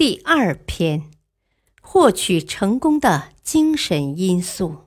[0.00, 1.10] 第二篇。
[1.82, 4.86] 获取成功的精神因素。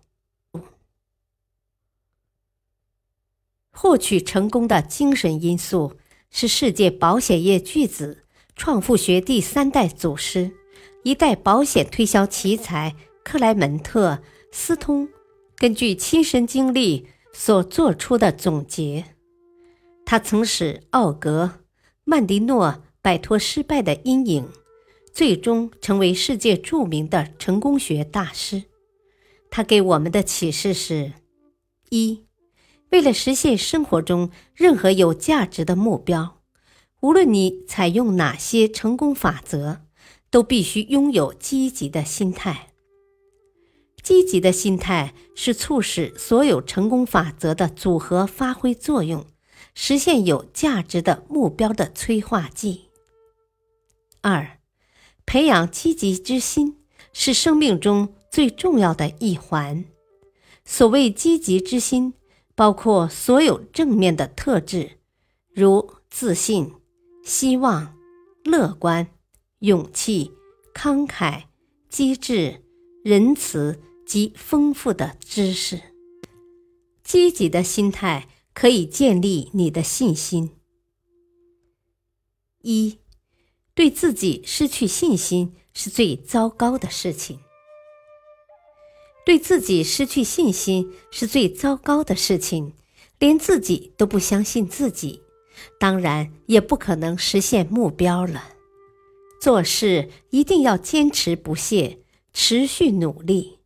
[3.70, 5.98] 获取成功的精神因素
[6.32, 8.24] 是世界保险业巨子
[8.56, 10.50] 创富学第三代祖师、
[11.04, 14.16] 一代保险推销奇才克莱门特·
[14.52, 15.08] 斯通
[15.56, 19.06] 根据亲身经历所做出的总结。
[20.08, 21.52] 他曾使奥格·
[22.04, 24.63] 曼迪诺摆脱失败的阴影。
[25.14, 28.64] 最终成为世界著名的成功学大师。
[29.52, 31.14] 他给我们的启示是：
[31.90, 32.26] 一，
[32.90, 36.42] 为了实现生活中任何有价值的目标，
[37.02, 39.82] 无论你采用哪些成功法则，
[40.32, 42.70] 都必须拥有积极的心态。
[44.02, 49.26] 积极的心态是促使所有成功法则的组合发挥作用、
[49.76, 52.90] 实现有价值的目标的催化剂。
[54.22, 54.58] 二。
[55.26, 56.78] 培养积极之心
[57.12, 59.86] 是生命中最重要的一环。
[60.66, 62.14] 所谓积极之心，
[62.56, 65.00] 包括所有正面的特质，
[65.54, 66.74] 如自信、
[67.24, 67.96] 希望、
[68.46, 69.08] 乐观、
[69.60, 70.32] 勇气、
[70.74, 71.44] 慷慨、
[71.90, 72.62] 机智、
[73.04, 75.82] 仁慈及丰富的知识。
[77.04, 80.52] 积极的心态可以建立你的信心。
[82.62, 83.03] 一。
[83.84, 87.38] 对自己失去信心是最糟糕的事情。
[89.26, 92.72] 对自己失去信心是最糟糕的事情，
[93.20, 95.22] 连自己都不相信自己，
[95.78, 98.54] 当然也不可能实现目标了。
[99.42, 102.00] 做事一定要坚持不懈，
[102.32, 103.60] 持续努力。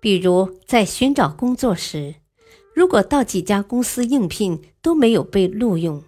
[0.00, 2.14] 比如在寻找工作时，
[2.72, 6.04] 如果到几家公司应聘都没有被录用。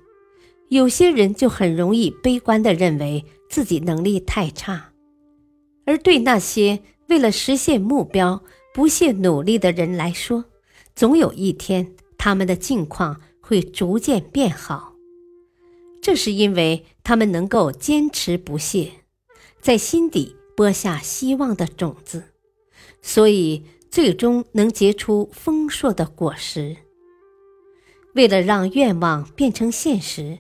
[0.69, 4.93] 有些人就很容易悲观地认为自己能力太差，
[5.85, 8.43] 而对那些为了实现目标
[8.75, 10.47] 不懈努力的人来说，
[10.97, 14.95] 总有一天他们的境况会逐渐变好。
[16.03, 18.91] 这是因为他们能够坚持不懈，
[19.61, 22.25] 在心底播下希望的种子，
[23.03, 26.77] 所以最终能结出丰硕的果实。
[28.15, 30.39] 为了让愿望变成现实。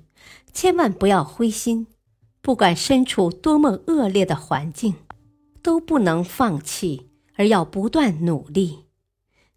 [0.56, 1.86] 千万不要灰心，
[2.40, 4.94] 不管身处多么恶劣的环境，
[5.62, 8.86] 都不能放弃，而要不断努力。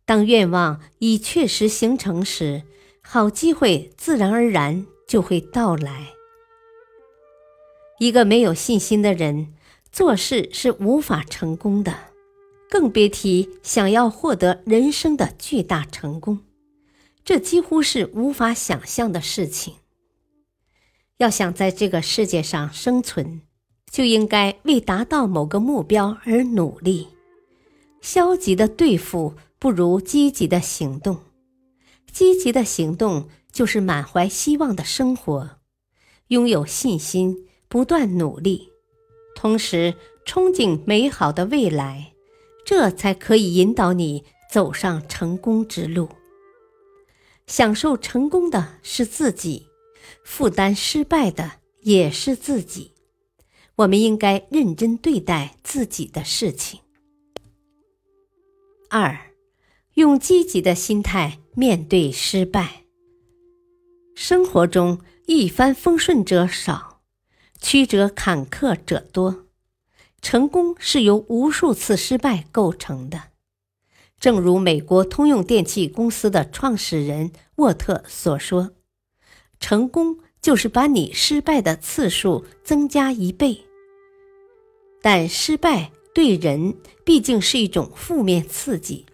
[0.03, 2.63] 当愿望已确实形成时，
[3.01, 6.09] 好机会自然而然就会到来。
[7.99, 9.53] 一个没有信心的人，
[9.93, 11.95] 做事是无法成功的，
[12.69, 16.39] 更别提想要获得人生的巨大成功，
[17.23, 19.75] 这几乎是无法想象的事情。
[21.19, 23.41] 要想在这个世界上生存，
[23.91, 27.09] 就应该为达到某个目标而努力。
[27.99, 31.17] 消极的对付不如积极的行动，
[32.09, 35.57] 积极的行动就是满怀希望的生活，
[36.29, 38.69] 拥有信心，不断努力，
[39.35, 42.13] 同时憧憬美好的未来，
[42.65, 46.07] 这才可以引导你走上成功之路。
[47.45, 49.68] 享受成功的是自己。
[50.29, 52.93] 负担失败的也是自己，
[53.77, 56.81] 我们应该认真对待自己的事情。
[58.89, 59.33] 二，
[59.95, 62.83] 用积极的心态面对失败。
[64.15, 67.01] 生活中一帆风顺者少，
[67.59, 69.47] 曲折坎坷者多。
[70.21, 73.23] 成功是由无数次失败构成的，
[74.19, 78.75] 正如美国通用电气公司的创始人沃特所说。
[79.59, 83.65] 成功就是把你失败的次数增加一倍，
[85.01, 89.05] 但失败对人毕竟是一种负面刺激，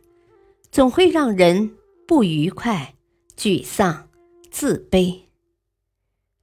[0.72, 1.76] 总会让人
[2.08, 2.96] 不愉快、
[3.36, 4.08] 沮丧、
[4.52, 5.22] 自卑。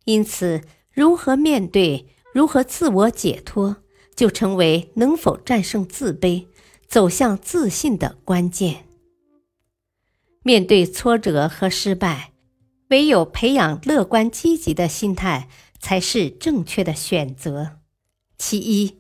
[0.05, 0.63] 因此，
[0.93, 3.77] 如何面对、如何自我解脱，
[4.17, 6.47] 就成为能否战胜自卑、
[6.89, 8.89] 走向自信的关键。
[10.43, 12.32] 面对挫折和失败。
[12.93, 15.49] 唯有培养乐观积极的心态，
[15.81, 17.79] 才是正确的选择。
[18.37, 18.99] 其一，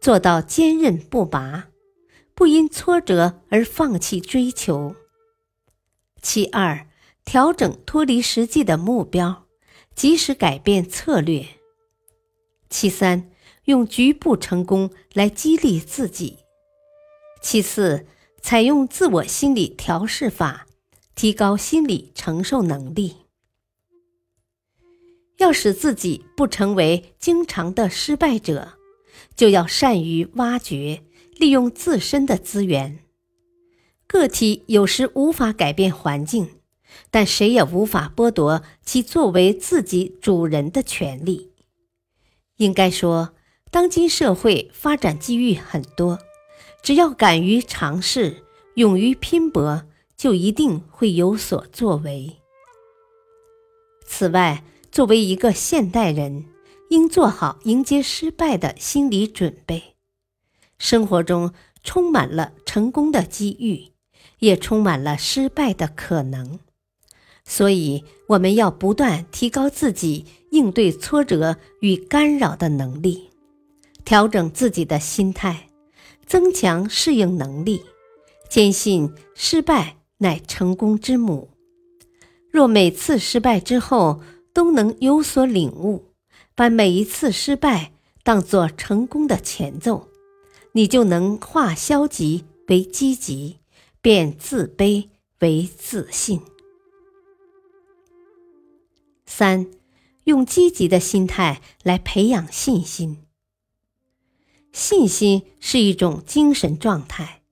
[0.00, 1.68] 做到坚韧不拔，
[2.34, 4.96] 不因挫折而放弃追求。
[6.22, 6.86] 其二，
[7.22, 9.44] 调整脱离实际的目标，
[9.94, 11.46] 及时改变策略。
[12.70, 13.30] 其三，
[13.66, 16.38] 用局部成功来激励自己。
[17.42, 18.06] 其次，
[18.40, 20.66] 采用自我心理调试法，
[21.14, 23.23] 提高心理承受能力。
[25.44, 28.78] 要使自己不成为经常的失败者，
[29.36, 31.02] 就要善于挖掘、
[31.36, 33.00] 利用自身的资源。
[34.06, 36.48] 个体有时无法改变环境，
[37.10, 41.50] 但谁也无法剥夺其作为自己主人的权利。
[42.56, 43.34] 应该说，
[43.70, 46.20] 当今社会发展机遇很多。
[46.82, 48.44] 只要敢于尝试，
[48.76, 49.84] 勇于拼搏，
[50.16, 52.38] 就一定会有所作为。
[54.06, 54.64] 此外，
[54.94, 56.44] 作为一个现代人，
[56.88, 59.96] 应做好迎接失败的心理准备。
[60.78, 61.52] 生活中
[61.82, 63.90] 充满了成功的机遇，
[64.38, 66.60] 也充满了失败的可能，
[67.44, 73.30] 所以我们要不断提高自己应对挫折与干扰的能力，
[74.04, 75.70] 调整自己的心态。
[76.24, 77.82] 增强适应能力，
[78.48, 81.50] 坚信失败乃成功之母。
[82.48, 84.20] 若每次失败之后
[84.54, 86.14] 都能有所领悟，
[86.54, 87.92] 把每一次失败
[88.22, 90.08] 当作成功的前奏，
[90.72, 93.58] 你就能化消极为积极，
[94.00, 95.08] 变自卑
[95.40, 96.40] 为自信。
[99.26, 99.66] 三，
[100.24, 103.18] 用积极的心态来培养信心。
[104.72, 107.42] 信心是一种精神状态，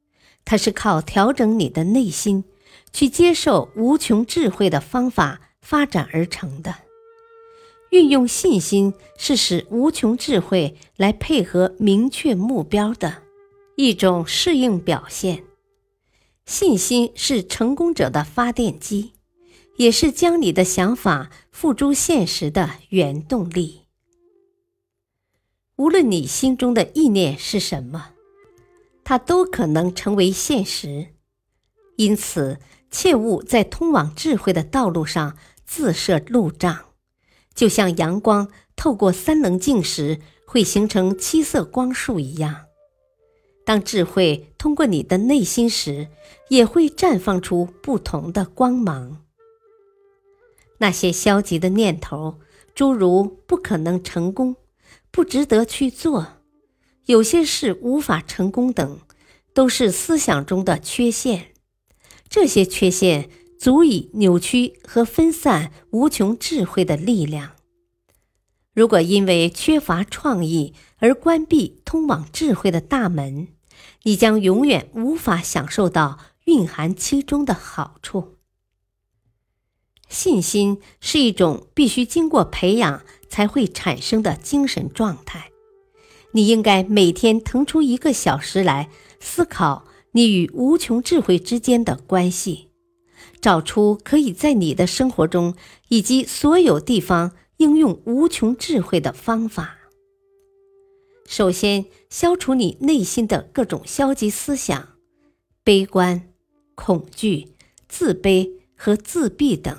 [0.44, 2.44] 它是靠调整你的内心，
[2.92, 6.81] 去接受无穷智慧的方法发展而成的。
[7.92, 13.22] 运用信心是使无穷智慧来配合明确目标的
[13.76, 15.44] 一种适应表现。
[16.46, 19.12] 信心是成功者的发电机，
[19.76, 23.82] 也是将你的想法付诸现实的原动力。
[25.76, 28.12] 无论你心中的意念是什么，
[29.04, 31.08] 它都可能成为现实。
[31.96, 32.58] 因此，
[32.90, 35.36] 切勿在通往智慧的道路上
[35.66, 36.86] 自设路障。
[37.54, 42.66] 就像阳光透过三棱镜时会形成七色光束一样，
[43.64, 46.08] 当智慧通过你的内心时，
[46.48, 49.24] 也会绽放出不同的光芒。
[50.78, 52.40] 那些消极的念头，
[52.74, 54.56] 诸如“不可能成功”。
[55.12, 56.38] 不值得去做，
[57.04, 58.98] 有些事无法成功等，
[59.52, 61.52] 都是思想中的缺陷。
[62.30, 63.28] 这些缺陷
[63.62, 67.52] 足以扭曲和分散无穷智慧的力量。
[68.74, 73.46] 如果因为缺乏创意而关闭通往智慧的大门，
[74.02, 78.38] 你将永远无法享受到蕴含其中的好处。
[80.08, 83.02] 信心是一种必须经过培养。
[83.32, 85.50] 才会产生的精神状态。
[86.32, 92.68] 你应该每天腾出一个小时来思考你与无穷智慧之间的关系，
[93.40, 95.54] 找出可以在你的生活中
[95.88, 99.78] 以及所有地方应用无穷智慧的方法。
[101.26, 104.88] 首先，消除你内心的各种消极思想，
[105.64, 106.28] 悲观、
[106.74, 107.54] 恐惧、
[107.88, 109.76] 自卑和自闭等。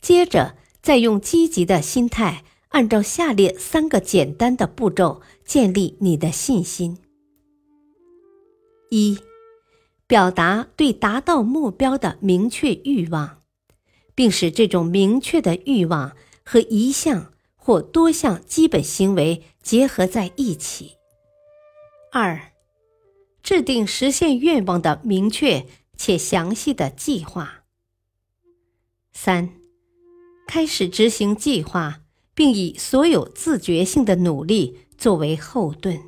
[0.00, 0.56] 接着。
[0.82, 6.98] 再用积极的心态，按照下列三个简单的步骤建立你的信心：
[8.90, 9.18] 一、
[10.06, 13.42] 表达对达到目标的明确欲望，
[14.14, 20.96] 并使这种明确的欲望和一项或多项基本行为结合在一起；
[22.12, 22.52] 二、
[23.42, 27.64] 制定实现愿望的明确且详细的计划；
[29.12, 29.50] 三。
[30.46, 36.00] 开始执行计划，并以所有自觉性的努力作为后盾。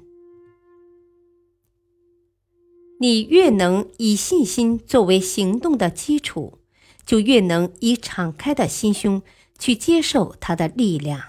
[2.98, 6.58] 你越能以信心作为行动的基础，
[7.06, 9.22] 就越能以敞开的心胸
[9.58, 11.20] 去接受它的力量，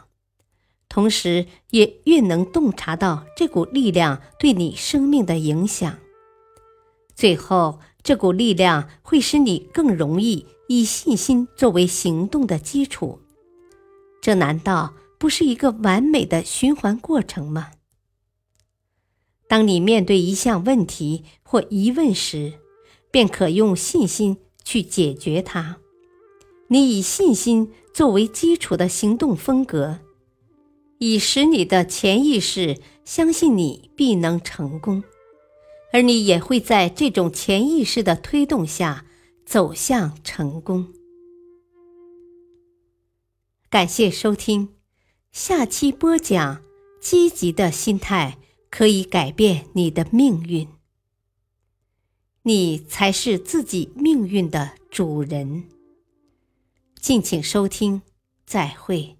[0.87, 5.97] 同时也越能洞察到这股力量对你生命的影响。
[7.15, 10.45] 最后，这股力量会使你更容易。
[10.71, 13.19] 以信心作为行动的基础，
[14.21, 17.71] 这难道不是一个完美的循环过程吗？
[19.49, 22.53] 当你面对一项问题或疑问时，
[23.09, 25.79] 便可用信心去解决它。
[26.67, 30.01] 你以信心作为基础的行动风格，
[30.99, 35.03] 以使你的潜意识相信你必能成功，
[35.91, 39.07] 而你也会在这种潜意识的推动下
[39.47, 40.93] 走向成功。
[43.71, 44.69] 感谢收听，
[45.31, 46.61] 下期播讲：
[47.01, 48.37] 积极的心态
[48.69, 50.67] 可以改变你的命运，
[52.43, 55.65] 你才是自己命运的主人。
[56.99, 58.01] 敬请收听，
[58.45, 59.18] 再会。